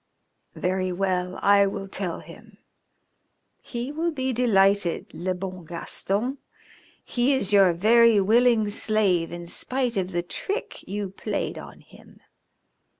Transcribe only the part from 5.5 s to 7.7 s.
Gaston. He is